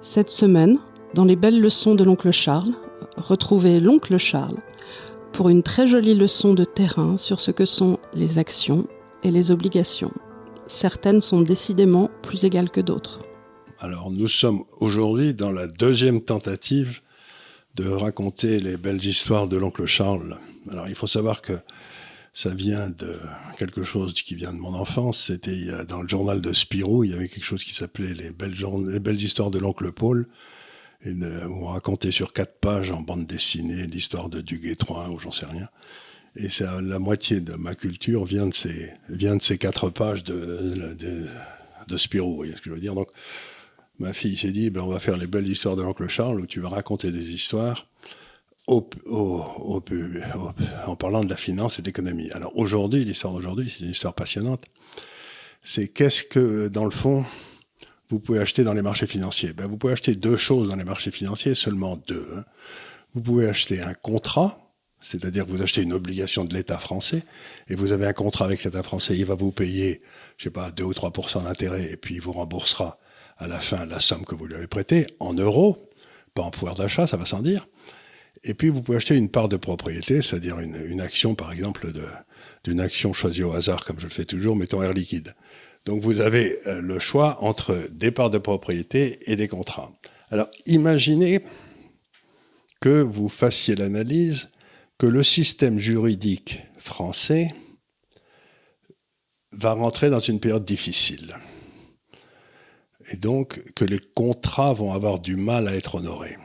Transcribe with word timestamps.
Cette 0.00 0.30
semaine, 0.30 0.78
dans 1.14 1.24
les 1.24 1.34
belles 1.34 1.60
leçons 1.60 1.96
de 1.96 2.04
l'oncle 2.04 2.30
Charles, 2.30 2.72
retrouvez 3.16 3.80
l'oncle 3.80 4.16
Charles 4.16 4.58
pour 5.32 5.48
une 5.48 5.64
très 5.64 5.88
jolie 5.88 6.14
leçon 6.14 6.54
de 6.54 6.64
terrain 6.64 7.16
sur 7.16 7.40
ce 7.40 7.50
que 7.50 7.64
sont 7.64 7.98
les 8.14 8.38
actions 8.38 8.86
et 9.24 9.32
les 9.32 9.50
obligations. 9.50 10.12
Certaines 10.68 11.20
sont 11.20 11.42
décidément 11.42 12.10
plus 12.22 12.44
égales 12.44 12.70
que 12.70 12.80
d'autres. 12.80 13.22
Alors 13.80 14.12
nous 14.12 14.28
sommes 14.28 14.62
aujourd'hui 14.78 15.34
dans 15.34 15.50
la 15.50 15.66
deuxième 15.66 16.20
tentative 16.20 17.00
de 17.74 17.88
raconter 17.88 18.60
les 18.60 18.76
belles 18.76 19.04
histoires 19.04 19.48
de 19.48 19.56
l'oncle 19.56 19.86
Charles. 19.86 20.38
Alors 20.70 20.88
il 20.88 20.94
faut 20.94 21.08
savoir 21.08 21.42
que 21.42 21.54
ça 22.38 22.50
vient 22.50 22.88
de 22.88 23.18
quelque 23.58 23.82
chose 23.82 24.12
qui 24.12 24.36
vient 24.36 24.52
de 24.52 24.60
mon 24.60 24.72
enfance. 24.72 25.24
C'était 25.24 25.84
dans 25.88 26.02
le 26.02 26.06
journal 26.06 26.40
de 26.40 26.52
Spirou, 26.52 27.02
il 27.02 27.10
y 27.10 27.12
avait 27.12 27.26
quelque 27.26 27.44
chose 27.44 27.64
qui 27.64 27.74
s'appelait 27.74 28.14
les 28.14 28.30
belles, 28.30 28.54
les 28.86 29.00
belles 29.00 29.20
histoires 29.20 29.50
de 29.50 29.58
l'oncle 29.58 29.90
Paul. 29.90 30.28
Et 31.04 31.14
on 31.48 31.64
racontait 31.64 32.12
sur 32.12 32.32
quatre 32.32 32.60
pages 32.60 32.92
en 32.92 33.00
bande 33.00 33.26
dessinée 33.26 33.88
l'histoire 33.88 34.28
de 34.28 34.40
Duguay 34.40 34.76
ou 35.10 35.18
j'en 35.18 35.32
sais 35.32 35.46
rien. 35.46 35.68
Et 36.36 36.48
ça, 36.48 36.80
la 36.80 37.00
moitié 37.00 37.40
de 37.40 37.54
ma 37.54 37.74
culture 37.74 38.24
vient 38.24 38.46
de 38.46 38.54
ces, 38.54 38.92
vient 39.08 39.34
de 39.34 39.42
ces 39.42 39.58
quatre 39.58 39.90
pages 39.90 40.22
de, 40.22 40.94
de, 40.96 41.26
de 41.88 41.96
Spirou, 41.96 42.30
vous 42.30 42.36
voyez 42.36 42.52
ce 42.54 42.58
que 42.58 42.70
je 42.70 42.74
veux 42.74 42.80
dire. 42.80 42.94
Donc, 42.94 43.08
ma 43.98 44.12
fille 44.12 44.36
s'est 44.36 44.52
dit, 44.52 44.70
ben, 44.70 44.82
on 44.82 44.88
va 44.88 45.00
faire 45.00 45.16
les 45.16 45.26
belles 45.26 45.48
histoires 45.48 45.74
de 45.74 45.82
l'oncle 45.82 46.06
Charles 46.06 46.40
où 46.40 46.46
tu 46.46 46.60
vas 46.60 46.68
raconter 46.68 47.10
des 47.10 47.32
histoires 47.32 47.88
en 48.68 48.82
parlant 50.96 51.24
de 51.24 51.30
la 51.30 51.36
finance 51.36 51.78
et 51.78 51.82
de 51.82 51.86
l'économie. 51.86 52.30
Alors 52.32 52.56
aujourd'hui, 52.56 53.04
l'histoire 53.04 53.32
d'aujourd'hui, 53.32 53.74
c'est 53.74 53.84
une 53.84 53.90
histoire 53.90 54.14
passionnante. 54.14 54.64
C'est 55.62 55.88
qu'est-ce 55.88 56.22
que, 56.22 56.68
dans 56.68 56.84
le 56.84 56.90
fond, 56.90 57.24
vous 58.10 58.20
pouvez 58.20 58.38
acheter 58.38 58.64
dans 58.64 58.74
les 58.74 58.82
marchés 58.82 59.06
financiers? 59.06 59.52
Ben, 59.52 59.66
Vous 59.66 59.76
pouvez 59.76 59.92
acheter 59.92 60.14
deux 60.14 60.36
choses 60.36 60.68
dans 60.68 60.76
les 60.76 60.84
marchés 60.84 61.10
financiers, 61.10 61.54
seulement 61.54 61.96
deux. 61.96 62.28
Hein. 62.36 62.44
Vous 63.14 63.22
pouvez 63.22 63.48
acheter 63.48 63.80
un 63.80 63.94
contrat, 63.94 64.60
c'est-à-dire 65.00 65.46
que 65.46 65.50
vous 65.50 65.62
achetez 65.62 65.82
une 65.82 65.92
obligation 65.92 66.44
de 66.44 66.54
l'État 66.54 66.78
français, 66.78 67.24
et 67.68 67.74
vous 67.74 67.92
avez 67.92 68.06
un 68.06 68.12
contrat 68.12 68.44
avec 68.44 68.64
l'État 68.64 68.82
français, 68.82 69.16
il 69.16 69.24
va 69.24 69.34
vous 69.34 69.52
payer, 69.52 70.02
je 70.36 70.44
sais 70.44 70.50
pas, 70.50 70.70
2 70.70 70.84
ou 70.84 70.92
3% 70.92 71.44
d'intérêt, 71.44 71.90
et 71.90 71.96
puis 71.96 72.16
il 72.16 72.20
vous 72.20 72.32
remboursera 72.32 72.98
à 73.38 73.46
la 73.46 73.60
fin 73.60 73.86
la 73.86 74.00
somme 74.00 74.24
que 74.24 74.34
vous 74.34 74.46
lui 74.46 74.54
avez 74.54 74.66
prêtée 74.66 75.06
en 75.20 75.34
euros, 75.34 75.88
pas 76.34 76.42
en 76.42 76.50
pouvoir 76.50 76.74
d'achat, 76.74 77.06
ça 77.06 77.16
va 77.16 77.26
sans 77.26 77.40
dire. 77.40 77.66
Et 78.44 78.54
puis, 78.54 78.68
vous 78.68 78.82
pouvez 78.82 78.96
acheter 78.98 79.16
une 79.16 79.28
part 79.28 79.48
de 79.48 79.56
propriété, 79.56 80.22
c'est-à-dire 80.22 80.60
une, 80.60 81.00
action, 81.00 81.34
par 81.34 81.52
exemple, 81.52 81.92
d'une 82.64 82.80
action 82.80 83.12
choisie 83.12 83.42
au 83.42 83.52
hasard, 83.52 83.84
comme 83.84 83.98
je 83.98 84.06
le 84.06 84.12
fais 84.12 84.24
toujours, 84.24 84.56
mettons 84.56 84.82
Air 84.82 84.92
Liquide. 84.92 85.34
Donc, 85.84 86.02
vous 86.02 86.20
avez 86.20 86.58
euh, 86.66 86.80
le 86.80 86.98
choix 86.98 87.42
entre 87.42 87.88
des 87.90 88.10
parts 88.10 88.30
de 88.30 88.38
propriété 88.38 89.18
et 89.30 89.36
des 89.36 89.48
contrats. 89.48 89.92
Alors, 90.30 90.48
imaginez 90.66 91.42
que 92.80 93.00
vous 93.00 93.28
fassiez 93.28 93.74
l'analyse 93.74 94.50
que 94.98 95.06
le 95.06 95.22
système 95.22 95.78
juridique 95.78 96.60
français 96.78 97.54
va 99.52 99.72
rentrer 99.72 100.10
dans 100.10 100.20
une 100.20 100.40
période 100.40 100.64
difficile. 100.64 101.36
Et 103.10 103.16
donc 103.16 103.72
que 103.74 103.84
les 103.84 104.00
contrats 104.00 104.72
vont 104.72 104.92
avoir 104.92 105.18
du 105.18 105.36
mal 105.36 105.68
à 105.68 105.74
être 105.74 105.96
honorés. 105.96 106.36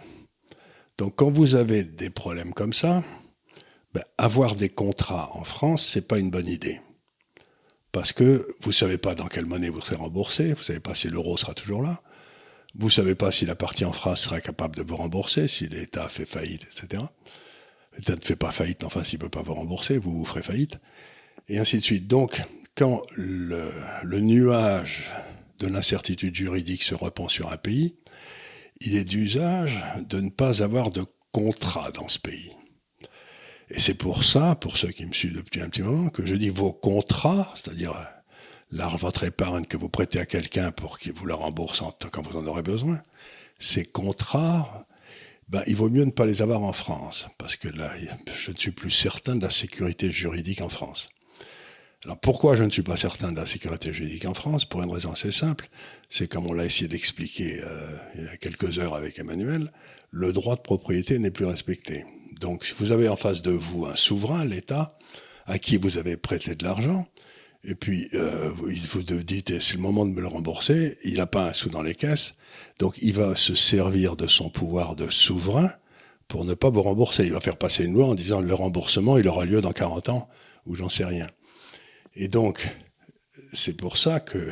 Donc 1.04 1.18
quand 1.18 1.32
vous 1.32 1.56
avez 1.56 1.84
des 1.84 2.10
problèmes 2.10 2.54
comme 2.54 2.72
ça, 2.72 3.04
ben, 3.94 4.06
avoir 4.18 4.56
des 4.56 4.70
contrats 4.70 5.32
en 5.34 5.44
France, 5.44 5.86
c'est 5.86 6.08
pas 6.08 6.18
une 6.18 6.30
bonne 6.30 6.48
idée. 6.48 6.80
Parce 7.92 8.14
que 8.14 8.48
vous 8.62 8.72
savez 8.72 8.98
pas 8.98 9.14
dans 9.14 9.28
quelle 9.28 9.46
monnaie 9.46 9.68
vous 9.68 9.82
serez 9.82 9.98
remboursé, 9.98 10.54
vous 10.54 10.64
savez 10.64 10.80
pas 10.80 10.96
si 10.96 11.10
l'euro 11.10 11.36
sera 11.36 11.54
toujours 11.54 11.82
là, 11.82 12.02
vous 12.76 12.90
savez 12.90 13.16
pas 13.16 13.32
si 13.32 13.46
la 13.46 13.58
partie 13.58 13.84
en 13.84 13.92
France 13.92 14.22
sera 14.22 14.40
capable 14.40 14.78
de 14.78 14.82
vous 14.82 14.96
rembourser, 14.96 15.50
si 15.50 15.68
l'État 15.68 16.08
fait 16.08 16.26
faillite, 16.26 16.64
etc. 16.72 17.04
L'État 17.98 18.16
ne 18.16 18.22
fait 18.22 18.38
pas 18.38 18.52
faillite, 18.52 18.78
mais 18.80 18.86
enfin 18.86 19.04
s'il 19.04 19.20
peut 19.20 19.28
pas 19.28 19.44
vous 19.44 19.56
rembourser, 19.56 19.98
vous 19.98 20.20
vous 20.20 20.26
ferez 20.26 20.42
faillite, 20.42 20.80
et 21.50 21.60
ainsi 21.60 21.80
de 21.80 21.84
suite. 21.84 22.08
Donc 22.08 22.42
quand 22.78 23.02
le, 23.18 23.74
le 24.04 24.22
nuage 24.22 25.12
de 25.60 25.68
l'incertitude 25.68 26.34
juridique 26.34 26.84
se 26.84 26.96
répand 26.96 27.30
sur 27.30 27.52
un 27.52 27.58
pays, 27.58 27.98
il 28.86 28.96
est 28.96 29.04
d'usage 29.04 29.84
de 30.08 30.20
ne 30.20 30.30
pas 30.30 30.62
avoir 30.62 30.92
de 30.92 31.06
contrat 31.32 31.92
dans 31.92 32.08
ce 32.08 32.20
pays. 32.20 32.52
Et 33.70 33.80
c'est 33.80 33.94
pour 33.94 34.24
ça, 34.24 34.56
pour 34.56 34.78
ceux 34.78 34.90
qui 34.90 35.06
me 35.06 35.14
suivent 35.14 35.38
depuis 35.38 35.62
un 35.62 35.70
petit 35.70 35.82
moment, 35.82 36.10
que 36.10 36.26
je 36.26 36.36
dis 36.36 36.50
vos 36.50 36.74
contrats, 36.74 37.52
c'est-à-dire 37.56 37.94
votre 38.98 39.24
épargne 39.24 39.66
que 39.66 39.78
vous 39.78 39.90
prêtez 39.90 40.20
à 40.20 40.26
quelqu'un 40.26 40.72
pour 40.72 41.00
qu'il 41.00 41.14
vous 41.14 41.26
la 41.26 41.36
rembourse 41.36 41.84
quand 42.12 42.26
vous 42.28 42.38
en 42.38 42.46
aurez 42.46 42.62
besoin, 42.62 43.02
ces 43.60 43.86
contrats, 43.86 44.86
ben, 45.48 45.64
il 45.68 45.76
vaut 45.76 45.90
mieux 45.90 46.06
ne 46.06 46.12
pas 46.12 46.26
les 46.26 46.42
avoir 46.42 46.64
en 46.64 46.74
France, 46.74 47.28
parce 47.38 47.56
que 47.56 47.68
là, 47.68 47.92
je 48.36 48.52
ne 48.52 48.58
suis 48.58 48.72
plus 48.72 48.92
certain 48.92 49.36
de 49.36 49.44
la 49.44 49.50
sécurité 49.50 50.12
juridique 50.12 50.62
en 50.62 50.70
France. 50.70 51.10
Alors 52.06 52.20
pourquoi 52.20 52.58
je 52.58 52.64
ne 52.64 52.70
suis 52.70 52.82
pas 52.82 52.98
certain 52.98 53.32
de 53.32 53.38
la 53.38 53.46
sécurité 53.46 53.94
juridique 53.94 54.26
en 54.26 54.34
France 54.34 54.66
Pour 54.66 54.84
une 54.84 54.92
raison 54.92 55.14
assez 55.14 55.32
simple, 55.32 55.70
c'est 56.10 56.28
comme 56.28 56.46
on 56.48 56.54
l'a 56.54 56.66
essayé 56.66 56.90
d'expliquer 56.90 57.62
euh, 57.64 57.98
il 58.16 58.24
y 58.26 58.28
a 58.28 58.38
quelques 58.38 58.78
heures 58.78 58.96
avec 58.96 59.20
Emmanuel, 59.20 59.72
le 60.12 60.34
droit 60.34 60.58
de 60.58 60.62
propriété 60.62 61.18
n'est 61.18 61.32
plus 61.32 61.46
respecté. 61.46 62.04
Donc 62.42 62.66
si 62.66 62.74
vous 62.78 62.92
avez 62.92 63.08
en 63.08 63.16
face 63.16 63.42
de 63.42 63.52
vous 63.52 63.86
un 63.86 63.96
souverain, 63.96 64.44
l'État, 64.44 64.98
à 65.46 65.60
qui 65.60 65.78
vous 65.78 65.98
avez 65.98 66.18
prêté 66.18 66.56
de 66.56 66.66
l'argent, 66.66 67.08
et 67.64 67.76
puis 67.76 68.10
euh, 68.14 68.52
vous 68.52 69.02
dites 69.02 69.62
c'est 69.62 69.76
le 69.76 69.82
moment 69.82 70.06
de 70.06 70.12
me 70.12 70.20
le 70.20 70.28
rembourser, 70.28 70.98
il 71.06 71.16
n'a 71.16 71.26
pas 71.26 71.48
un 71.48 71.54
sou 71.54 71.70
dans 71.70 71.82
les 71.82 71.96
caisses, 71.96 72.34
donc 72.80 72.98
il 73.02 73.14
va 73.14 73.38
se 73.38 73.56
servir 73.56 74.18
de 74.18 74.28
son 74.28 74.50
pouvoir 74.50 74.98
de 74.98 75.10
souverain 75.10 75.72
pour 76.28 76.44
ne 76.44 76.54
pas 76.54 76.70
vous 76.70 76.82
rembourser. 76.82 77.24
Il 77.24 77.32
va 77.32 77.40
faire 77.40 77.58
passer 77.58 77.86
une 77.86 77.94
loi 77.94 78.08
en 78.08 78.16
disant 78.16 78.42
le 78.42 78.54
remboursement, 78.54 79.18
il 79.18 79.28
aura 79.30 79.46
lieu 79.46 79.62
dans 79.62 79.72
40 79.72 80.10
ans, 80.10 80.28
ou 80.66 80.76
j'en 80.76 80.90
sais 80.90 81.06
rien. 81.06 81.28
Et 82.16 82.28
donc, 82.28 82.70
c'est 83.54 83.76
pour 83.76 83.98
ça 83.98 84.20
que, 84.20 84.50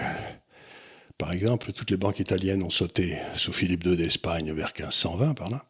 par 1.17 1.31
exemple, 1.31 1.71
toutes 1.73 1.91
les 1.91 1.97
banques 1.97 2.19
italiennes 2.19 2.63
ont 2.63 2.69
sauté 2.69 3.15
sous 3.35 3.53
Philippe 3.53 3.85
II 3.85 3.95
d'Espagne 3.95 4.51
vers 4.51 4.73
1520 4.77 5.33
par 5.35 5.49
là, 5.49 5.65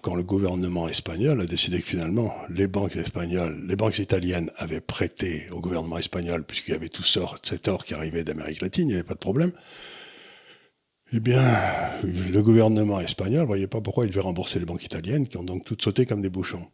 quand 0.00 0.14
le 0.14 0.22
gouvernement 0.22 0.88
espagnol 0.88 1.42
a 1.42 1.46
décidé 1.46 1.82
que 1.82 1.86
finalement 1.86 2.34
les 2.48 2.66
banques 2.66 2.96
espagnoles, 2.96 3.62
les 3.68 3.76
banques 3.76 3.98
italiennes 3.98 4.50
avaient 4.56 4.80
prêté 4.80 5.48
au 5.50 5.60
gouvernement 5.60 5.98
espagnol, 5.98 6.44
puisqu'il 6.44 6.70
y 6.70 6.74
avait 6.74 6.88
tout 6.88 7.04
cet 7.04 7.68
or 7.68 7.84
qui 7.84 7.92
arrivait 7.92 8.24
d'Amérique 8.24 8.62
latine, 8.62 8.88
il 8.88 8.92
n'y 8.92 8.94
avait 8.94 9.02
pas 9.02 9.14
de 9.14 9.18
problème. 9.18 9.52
Eh 11.12 11.20
bien, 11.20 11.42
le 12.02 12.40
gouvernement 12.40 12.98
espagnol 13.00 13.42
ne 13.42 13.46
voyait 13.46 13.66
pas 13.66 13.82
pourquoi 13.82 14.06
il 14.06 14.08
devait 14.08 14.22
rembourser 14.22 14.58
les 14.58 14.64
banques 14.64 14.84
italiennes, 14.84 15.28
qui 15.28 15.36
ont 15.36 15.44
donc 15.44 15.62
toutes 15.64 15.82
sauté 15.82 16.06
comme 16.06 16.22
des 16.22 16.30
bouchons. 16.30 16.66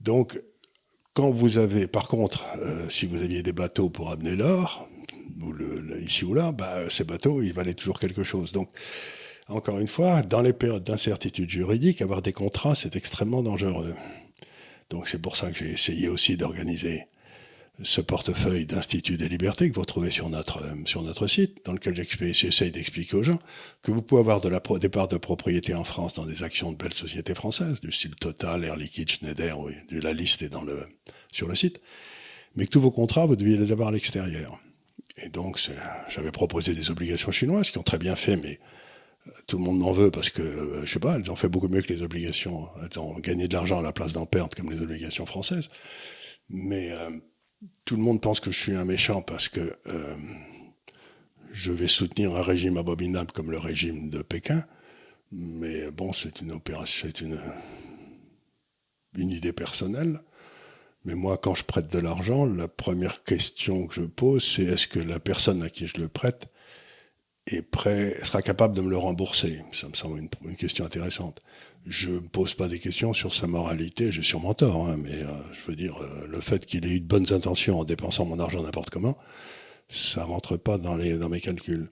Donc, 0.00 0.40
quand 1.18 1.32
vous 1.32 1.58
avez, 1.58 1.88
par 1.88 2.06
contre, 2.06 2.44
euh, 2.62 2.88
si 2.88 3.06
vous 3.06 3.22
aviez 3.22 3.42
des 3.42 3.52
bateaux 3.52 3.90
pour 3.90 4.12
amener 4.12 4.36
l'or, 4.36 4.88
ici 6.00 6.24
ou 6.24 6.32
là, 6.32 6.52
bah, 6.52 6.88
ces 6.90 7.02
bateaux, 7.02 7.42
ils 7.42 7.52
valaient 7.52 7.74
toujours 7.74 7.98
quelque 7.98 8.22
chose. 8.22 8.52
Donc, 8.52 8.68
encore 9.48 9.80
une 9.80 9.88
fois, 9.88 10.22
dans 10.22 10.42
les 10.42 10.52
périodes 10.52 10.84
d'incertitude 10.84 11.50
juridique, 11.50 12.02
avoir 12.02 12.22
des 12.22 12.32
contrats, 12.32 12.76
c'est 12.76 12.94
extrêmement 12.94 13.42
dangereux. 13.42 13.96
Donc, 14.90 15.08
c'est 15.08 15.20
pour 15.20 15.36
ça 15.36 15.50
que 15.50 15.58
j'ai 15.58 15.72
essayé 15.72 16.06
aussi 16.06 16.36
d'organiser 16.36 17.08
ce 17.82 18.00
portefeuille 18.00 18.66
d'Institut 18.66 19.16
des 19.16 19.28
libertés 19.28 19.70
que 19.70 19.76
vous 19.76 19.84
trouvez 19.84 20.10
sur 20.10 20.28
notre, 20.28 20.64
euh, 20.64 20.74
sur 20.84 21.02
notre 21.02 21.26
site, 21.28 21.64
dans 21.64 21.72
lequel 21.72 21.94
j'essaye 21.94 22.72
d'expliquer 22.72 23.16
aux 23.16 23.22
gens 23.22 23.38
que 23.82 23.92
vous 23.92 24.02
pouvez 24.02 24.20
avoir 24.20 24.40
des 24.40 24.88
parts 24.88 25.08
de 25.08 25.16
propriété 25.16 25.74
en 25.74 25.84
France 25.84 26.14
dans 26.14 26.26
des 26.26 26.42
actions 26.42 26.72
de 26.72 26.76
belles 26.76 26.94
sociétés 26.94 27.34
françaises, 27.34 27.80
du 27.80 27.92
style 27.92 28.16
Total, 28.16 28.64
Air 28.64 28.76
Liquide, 28.76 29.10
Schneider, 29.10 29.60
oui, 29.60 29.74
la 29.90 30.12
liste 30.12 30.42
est 30.42 30.48
dans 30.48 30.62
le, 30.62 30.88
sur 31.30 31.46
le 31.46 31.54
site, 31.54 31.80
mais 32.56 32.66
que 32.66 32.70
tous 32.70 32.80
vos 32.80 32.90
contrats, 32.90 33.26
vous 33.26 33.36
deviez 33.36 33.56
les 33.56 33.70
avoir 33.70 33.88
à 33.88 33.92
l'extérieur. 33.92 34.58
Et 35.22 35.28
donc, 35.28 35.60
j'avais 36.08 36.32
proposé 36.32 36.74
des 36.74 36.90
obligations 36.90 37.30
chinoises 37.30 37.70
qui 37.70 37.78
ont 37.78 37.82
très 37.84 37.98
bien 37.98 38.16
fait, 38.16 38.36
mais 38.36 38.58
euh, 39.26 39.30
tout 39.46 39.58
le 39.58 39.64
monde 39.64 39.78
m'en 39.78 39.92
veut 39.92 40.10
parce 40.10 40.30
que, 40.30 40.42
euh, 40.42 40.86
je 40.86 40.92
sais 40.92 40.98
pas, 40.98 41.16
elles 41.16 41.30
ont 41.30 41.36
fait 41.36 41.48
beaucoup 41.48 41.68
mieux 41.68 41.82
que 41.82 41.92
les 41.92 42.02
obligations. 42.02 42.68
Elles 42.82 42.98
ont 42.98 43.18
gagné 43.18 43.46
de 43.46 43.54
l'argent 43.54 43.78
à 43.78 43.82
la 43.82 43.92
place 43.92 44.12
d'en 44.12 44.26
perdre 44.26 44.56
comme 44.56 44.70
les 44.70 44.80
obligations 44.80 45.26
françaises. 45.26 45.68
Mais 46.50 46.92
tout 47.84 47.96
le 47.96 48.02
monde 48.02 48.20
pense 48.20 48.40
que 48.40 48.50
je 48.50 48.58
suis 48.58 48.74
un 48.74 48.84
méchant 48.84 49.22
parce 49.22 49.48
que 49.48 49.76
euh, 49.86 50.16
je 51.52 51.72
vais 51.72 51.88
soutenir 51.88 52.36
un 52.36 52.42
régime 52.42 52.76
abominable 52.76 53.32
comme 53.32 53.50
le 53.50 53.58
régime 53.58 54.10
de 54.10 54.22
Pékin. 54.22 54.64
Mais 55.32 55.90
bon, 55.90 56.12
c'est 56.12 56.40
une 56.40 56.52
opération, 56.52 57.08
c'est 57.08 57.20
une, 57.20 57.40
une 59.16 59.30
idée 59.30 59.52
personnelle. 59.52 60.20
Mais 61.04 61.14
moi, 61.14 61.38
quand 61.38 61.54
je 61.54 61.64
prête 61.64 61.88
de 61.88 61.98
l'argent, 61.98 62.46
la 62.46 62.68
première 62.68 63.24
question 63.24 63.86
que 63.86 63.94
je 63.94 64.02
pose, 64.02 64.44
c'est 64.44 64.64
est-ce 64.64 64.88
que 64.88 64.98
la 64.98 65.20
personne 65.20 65.62
à 65.62 65.70
qui 65.70 65.86
je 65.86 66.00
le 66.00 66.08
prête 66.08 66.48
est 67.54 67.62
prêt, 67.62 68.16
sera 68.22 68.42
capable 68.42 68.74
de 68.74 68.80
me 68.80 68.90
le 68.90 68.98
rembourser 68.98 69.62
Ça 69.72 69.88
me 69.88 69.94
semble 69.94 70.18
une, 70.18 70.56
question 70.56 70.84
intéressante 70.84 71.40
je 71.86 72.10
ne 72.10 72.18
pose 72.18 72.54
pas 72.54 72.68
des 72.68 72.78
questions 72.78 73.14
sur 73.14 73.34
sa 73.34 73.46
moralité, 73.46 74.12
j'ai 74.12 74.22
sûrement 74.22 74.52
tort, 74.52 74.88
hein, 74.88 74.98
mais 74.98 75.14
euh, 75.14 75.28
je 75.52 75.70
veux 75.70 75.76
dire, 75.76 75.96
euh, 76.02 76.26
le 76.28 76.40
fait 76.40 76.66
qu'il 76.66 76.84
ait 76.84 76.90
eu 76.90 77.00
de 77.00 77.06
bonnes 77.06 77.32
intentions 77.32 77.80
en 77.80 77.84
dépensant 77.84 78.26
mon 78.26 78.38
argent 78.38 78.62
n'importe 78.62 78.90
comment, 78.90 79.16
ça 79.88 80.22
rentre 80.24 80.58
pas 80.58 80.76
dans, 80.76 80.96
les, 80.96 81.16
dans 81.16 81.30
mes 81.30 81.40
calculs. 81.40 81.90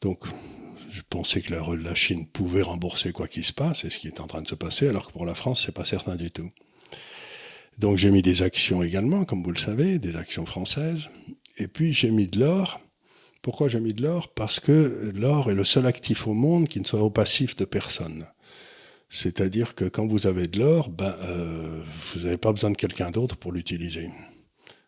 Donc, 0.00 0.26
Je 0.90 1.02
pensais 1.10 1.40
que 1.40 1.52
la, 1.52 1.94
Chine 1.94 2.26
pouvait 2.26 2.62
rembourser 2.62 3.10
quoi 3.10 3.26
qu'il 3.26 3.44
se 3.44 3.52
passe, 3.52 3.84
et 3.84 3.90
ce 3.90 3.98
qui 3.98 4.06
est 4.06 4.20
en 4.20 4.26
train 4.26 4.42
de 4.42 4.48
se 4.48 4.54
passer, 4.54 4.86
alors 4.88 5.08
que 5.08 5.12
pour 5.12 5.26
la 5.26 5.34
France, 5.34 5.64
c'est 5.64 5.72
pas 5.72 5.84
certain 5.84 6.14
du 6.14 6.30
tout. 6.30 6.50
Donc 7.78 7.98
j'ai 7.98 8.10
mis 8.10 8.22
des 8.22 8.42
actions 8.42 8.82
également, 8.82 9.24
comme 9.24 9.42
vous 9.42 9.50
le 9.50 9.58
savez, 9.58 9.98
des 9.98 10.16
actions 10.16 10.46
françaises. 10.46 11.10
Et 11.58 11.68
puis 11.68 11.92
j'ai 11.92 12.10
mis 12.10 12.26
de 12.26 12.40
l'or. 12.40 12.80
Pourquoi 13.46 13.68
j'ai 13.68 13.78
mis 13.78 13.94
de 13.94 14.02
l'or? 14.02 14.34
Parce 14.34 14.58
que 14.58 15.12
l'or 15.14 15.52
est 15.52 15.54
le 15.54 15.62
seul 15.62 15.86
actif 15.86 16.26
au 16.26 16.34
monde 16.34 16.66
qui 16.66 16.80
ne 16.80 16.84
soit 16.84 17.00
au 17.00 17.10
passif 17.10 17.54
de 17.54 17.64
personne. 17.64 18.26
C'est-à-dire 19.08 19.76
que 19.76 19.84
quand 19.84 20.04
vous 20.08 20.26
avez 20.26 20.48
de 20.48 20.58
l'or, 20.58 20.90
ben, 20.90 21.14
euh, 21.20 21.80
vous 22.12 22.22
n'avez 22.22 22.38
pas 22.38 22.50
besoin 22.50 22.70
de 22.72 22.76
quelqu'un 22.76 23.12
d'autre 23.12 23.36
pour 23.36 23.52
l'utiliser. 23.52 24.10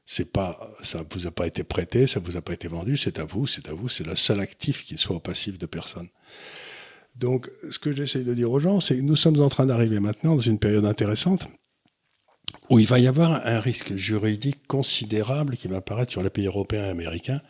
C'est 0.06 0.24
pas, 0.24 0.72
ça 0.82 1.04
vous 1.08 1.28
a 1.28 1.30
pas 1.30 1.46
été 1.46 1.62
prêté, 1.62 2.08
ça 2.08 2.18
vous 2.18 2.36
a 2.36 2.40
pas 2.40 2.52
été 2.52 2.66
vendu, 2.66 2.96
c'est 2.96 3.20
à 3.20 3.24
vous, 3.24 3.46
c'est 3.46 3.68
à 3.68 3.72
vous, 3.72 3.88
c'est 3.88 4.04
le 4.04 4.16
seul 4.16 4.40
actif 4.40 4.84
qui 4.84 4.98
soit 4.98 5.14
au 5.14 5.20
passif 5.20 5.56
de 5.56 5.66
personne. 5.66 6.08
Donc, 7.14 7.48
ce 7.70 7.78
que 7.78 7.94
j'essaie 7.94 8.24
de 8.24 8.34
dire 8.34 8.50
aux 8.50 8.58
gens, 8.58 8.80
c'est 8.80 8.96
que 8.96 9.02
nous 9.02 9.14
sommes 9.14 9.40
en 9.40 9.50
train 9.50 9.66
d'arriver 9.66 10.00
maintenant 10.00 10.34
dans 10.34 10.42
une 10.42 10.58
période 10.58 10.84
intéressante 10.84 11.46
où 12.70 12.80
il 12.80 12.88
va 12.88 12.98
y 12.98 13.06
avoir 13.06 13.46
un 13.46 13.60
risque 13.60 13.94
juridique 13.94 14.66
considérable 14.66 15.56
qui 15.56 15.68
va 15.68 15.76
apparaître 15.76 16.10
sur 16.10 16.24
les 16.24 16.30
pays 16.30 16.46
européens 16.46 16.86
et 16.86 16.90
américains 16.90 17.40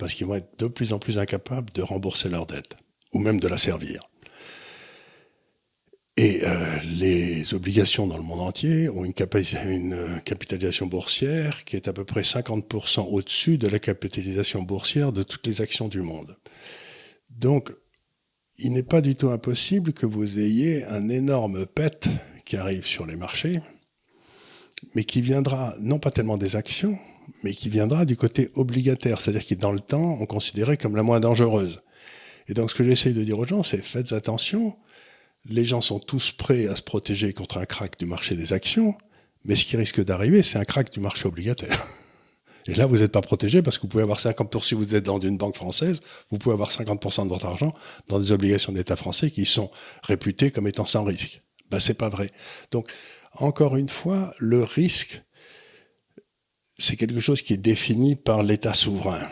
parce 0.00 0.14
qu'ils 0.14 0.26
vont 0.26 0.34
être 0.34 0.58
de 0.58 0.66
plus 0.66 0.94
en 0.94 0.98
plus 0.98 1.18
incapables 1.18 1.70
de 1.74 1.82
rembourser 1.82 2.30
leurs 2.30 2.46
dettes 2.46 2.76
ou 3.12 3.18
même 3.18 3.38
de 3.38 3.46
la 3.46 3.58
servir. 3.58 4.00
Et 6.16 6.40
euh, 6.42 6.78
les 6.82 7.54
obligations 7.54 8.06
dans 8.06 8.16
le 8.16 8.22
monde 8.22 8.40
entier 8.40 8.88
ont 8.88 9.04
une, 9.04 9.14
une, 9.66 10.20
capitalisation 10.24 10.86
boursière 10.86 11.64
qui 11.64 11.76
est 11.76 11.86
à 11.86 11.92
peu 11.92 12.04
près 12.04 12.22
50% 12.22 13.08
au-dessus 13.10 13.58
de 13.58 13.68
la 13.68 13.78
capitalisation 13.78 14.62
boursière 14.62 15.12
de 15.12 15.22
toutes 15.22 15.46
les 15.46 15.60
actions 15.60 15.88
du 15.88 16.00
monde. 16.00 16.36
Donc, 17.28 17.70
il 18.58 18.72
n'est 18.72 18.82
pas 18.82 19.00
du 19.02 19.16
tout 19.16 19.30
impossible 19.30 19.92
que 19.92 20.06
vous 20.06 20.38
ayez 20.38 20.84
un 20.84 21.08
énorme 21.08 21.66
pet 21.66 22.08
qui 22.44 22.56
arrive 22.56 22.86
sur 22.86 23.06
les 23.06 23.16
marchés, 23.16 23.60
mais 24.94 25.04
qui 25.04 25.20
viendra 25.20 25.74
non 25.80 25.98
pas 25.98 26.10
tellement 26.10 26.36
des 26.36 26.56
actions, 26.56 26.98
mais 27.42 27.52
qui 27.52 27.68
viendra 27.68 28.04
du 28.04 28.16
côté 28.16 28.50
obligataire, 28.54 29.20
c'est-à-dire 29.20 29.44
qui 29.44 29.56
dans 29.56 29.72
le 29.72 29.80
temps 29.80 30.18
on 30.20 30.26
considérait 30.26 30.76
comme 30.76 30.96
la 30.96 31.02
moins 31.02 31.20
dangereuse. 31.20 31.80
Et 32.48 32.54
donc 32.54 32.70
ce 32.70 32.74
que 32.74 32.84
j'essaye 32.84 33.14
de 33.14 33.22
dire 33.22 33.38
aux 33.38 33.46
gens, 33.46 33.62
c'est 33.62 33.82
faites 33.84 34.12
attention, 34.12 34.76
les 35.46 35.64
gens 35.64 35.80
sont 35.80 35.98
tous 35.98 36.32
prêts 36.32 36.66
à 36.66 36.76
se 36.76 36.82
protéger 36.82 37.32
contre 37.32 37.58
un 37.58 37.66
crack 37.66 37.98
du 37.98 38.06
marché 38.06 38.36
des 38.36 38.52
actions, 38.52 38.96
mais 39.44 39.56
ce 39.56 39.64
qui 39.64 39.76
risque 39.76 40.04
d'arriver, 40.04 40.42
c'est 40.42 40.58
un 40.58 40.64
crack 40.64 40.92
du 40.92 41.00
marché 41.00 41.26
obligataire. 41.26 41.86
Et 42.66 42.74
là, 42.74 42.86
vous 42.86 42.98
n'êtes 42.98 43.12
pas 43.12 43.22
protégé 43.22 43.62
parce 43.62 43.78
que 43.78 43.82
vous 43.82 43.88
pouvez 43.88 44.02
avoir 44.02 44.18
50%, 44.18 44.62
si 44.62 44.74
vous 44.74 44.94
êtes 44.94 45.04
dans 45.04 45.18
une 45.18 45.38
banque 45.38 45.56
française, 45.56 46.00
vous 46.30 46.38
pouvez 46.38 46.52
avoir 46.52 46.70
50% 46.70 47.24
de 47.24 47.28
votre 47.28 47.46
argent 47.46 47.74
dans 48.08 48.20
des 48.20 48.32
obligations 48.32 48.72
d'État 48.72 48.96
français 48.96 49.30
qui 49.30 49.46
sont 49.46 49.70
réputées 50.02 50.50
comme 50.50 50.66
étant 50.66 50.84
sans 50.84 51.04
risque. 51.04 51.40
Ben, 51.70 51.80
c'est 51.80 51.94
pas 51.94 52.10
vrai. 52.10 52.28
Donc, 52.70 52.90
encore 53.38 53.76
une 53.76 53.88
fois, 53.88 54.32
le 54.38 54.62
risque, 54.62 55.22
c'est 56.78 56.96
quelque 56.96 57.20
chose 57.20 57.42
qui 57.42 57.52
est 57.52 57.58
défini 57.58 58.16
par 58.16 58.42
l'État 58.42 58.74
souverain. 58.74 59.26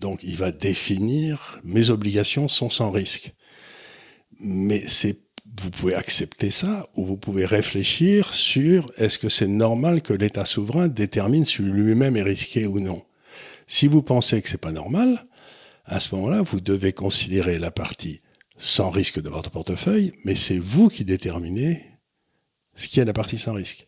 Donc 0.00 0.22
il 0.22 0.36
va 0.36 0.50
définir 0.50 1.60
mes 1.64 1.90
obligations 1.90 2.48
sont 2.48 2.70
sans 2.70 2.90
risque. 2.90 3.34
Mais 4.38 4.84
vous 5.62 5.70
pouvez 5.70 5.94
accepter 5.94 6.50
ça 6.50 6.88
ou 6.94 7.04
vous 7.04 7.16
pouvez 7.16 7.44
réfléchir 7.44 8.32
sur 8.32 8.90
est-ce 8.96 9.18
que 9.18 9.28
c'est 9.28 9.48
normal 9.48 10.00
que 10.00 10.14
l'État 10.14 10.44
souverain 10.44 10.88
détermine 10.88 11.44
si 11.44 11.62
lui-même 11.62 12.16
est 12.16 12.22
risqué 12.22 12.66
ou 12.66 12.80
non. 12.80 13.02
Si 13.66 13.86
vous 13.86 14.02
pensez 14.02 14.40
que 14.40 14.48
c'est 14.48 14.58
pas 14.58 14.72
normal, 14.72 15.26
à 15.84 16.00
ce 16.00 16.14
moment-là, 16.14 16.42
vous 16.42 16.60
devez 16.60 16.92
considérer 16.92 17.58
la 17.58 17.70
partie 17.70 18.20
sans 18.58 18.90
risque 18.90 19.20
de 19.20 19.28
votre 19.28 19.50
portefeuille, 19.50 20.12
mais 20.24 20.34
c'est 20.34 20.58
vous 20.58 20.88
qui 20.88 21.04
déterminez 21.04 21.89
ce 22.80 22.88
qui 22.88 23.00
est 23.00 23.04
la 23.04 23.12
partie 23.12 23.38
sans 23.38 23.52
risque. 23.52 23.86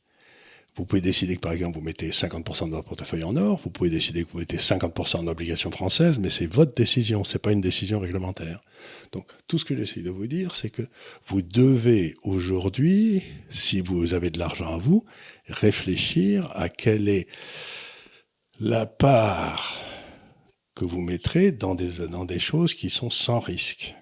Vous 0.74 0.86
pouvez 0.86 1.02
décider 1.02 1.36
que, 1.36 1.40
par 1.40 1.52
exemple, 1.52 1.76
vous 1.76 1.84
mettez 1.84 2.10
50% 2.10 2.66
de 2.66 2.70
votre 2.70 2.88
portefeuille 2.88 3.24
en 3.24 3.36
or, 3.36 3.60
vous 3.62 3.68
pouvez 3.68 3.90
décider 3.90 4.24
que 4.24 4.30
vous 4.32 4.38
mettez 4.38 4.56
50% 4.56 5.18
en 5.18 5.26
obligations 5.26 5.70
françaises, 5.70 6.18
mais 6.18 6.30
c'est 6.30 6.46
votre 6.46 6.74
décision, 6.74 7.24
c'est 7.24 7.38
pas 7.38 7.52
une 7.52 7.60
décision 7.60 8.00
réglementaire. 8.00 8.62
Donc, 9.12 9.26
tout 9.48 9.58
ce 9.58 9.66
que 9.66 9.76
j'essaie 9.76 10.00
de 10.00 10.08
vous 10.08 10.26
dire, 10.26 10.54
c'est 10.54 10.70
que 10.70 10.82
vous 11.26 11.42
devez 11.42 12.16
aujourd'hui, 12.22 13.22
si 13.50 13.82
vous 13.82 14.14
avez 14.14 14.30
de 14.30 14.38
l'argent 14.38 14.74
à 14.74 14.78
vous, 14.78 15.04
réfléchir 15.46 16.50
à 16.54 16.70
quelle 16.70 17.10
est 17.10 17.28
la 18.58 18.86
part 18.86 19.78
que 20.74 20.86
vous 20.86 21.02
mettrez 21.02 21.52
dans 21.52 21.74
des, 21.74 22.08
dans 22.08 22.24
des 22.24 22.38
choses 22.38 22.72
qui 22.72 22.88
sont 22.88 23.10
sans 23.10 23.40
risque. 23.40 23.94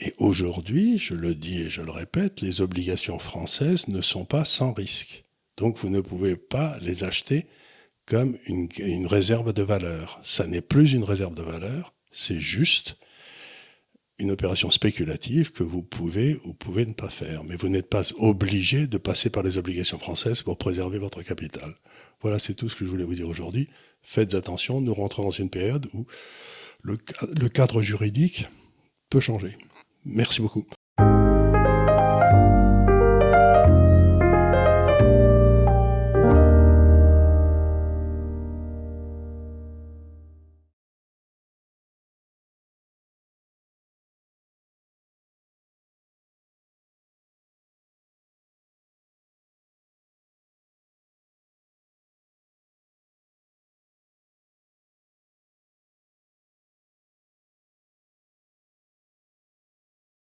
Et 0.00 0.14
aujourd'hui, 0.18 0.98
je 0.98 1.14
le 1.14 1.34
dis 1.34 1.62
et 1.62 1.70
je 1.70 1.82
le 1.82 1.90
répète, 1.90 2.40
les 2.40 2.60
obligations 2.60 3.18
françaises 3.18 3.88
ne 3.88 4.00
sont 4.00 4.24
pas 4.24 4.44
sans 4.44 4.72
risque. 4.72 5.24
Donc 5.56 5.78
vous 5.78 5.90
ne 5.90 6.00
pouvez 6.00 6.36
pas 6.36 6.78
les 6.80 7.02
acheter 7.02 7.46
comme 8.06 8.36
une, 8.46 9.06
réserve 9.06 9.52
de 9.52 9.62
valeur. 9.62 10.20
Ça 10.22 10.46
n'est 10.46 10.60
plus 10.60 10.92
une 10.92 11.04
réserve 11.04 11.34
de 11.34 11.42
valeur, 11.42 11.92
c'est 12.12 12.40
juste 12.40 12.96
une 14.20 14.30
opération 14.30 14.70
spéculative 14.70 15.52
que 15.52 15.62
vous 15.62 15.82
pouvez 15.82 16.40
ou 16.44 16.54
pouvez 16.54 16.86
ne 16.86 16.92
pas 16.92 17.08
faire. 17.08 17.44
Mais 17.44 17.56
vous 17.56 17.68
n'êtes 17.68 17.88
pas 17.88 18.02
obligé 18.18 18.86
de 18.86 18.98
passer 18.98 19.30
par 19.30 19.42
les 19.42 19.58
obligations 19.58 19.98
françaises 19.98 20.42
pour 20.42 20.58
préserver 20.58 20.98
votre 20.98 21.22
capital. 21.22 21.74
Voilà, 22.20 22.38
c'est 22.38 22.54
tout 22.54 22.68
ce 22.68 22.76
que 22.76 22.84
je 22.84 22.90
voulais 22.90 23.04
vous 23.04 23.14
dire 23.14 23.28
aujourd'hui. 23.28 23.68
Faites 24.02 24.34
attention, 24.34 24.80
nous 24.80 24.94
rentrons 24.94 25.24
dans 25.24 25.30
une 25.30 25.50
période 25.50 25.86
où 25.92 26.06
le 26.82 27.48
cadre 27.48 27.82
juridique 27.82 28.46
peut 29.10 29.20
changer. 29.20 29.56
Merci 30.08 30.40
beaucoup. 30.40 30.64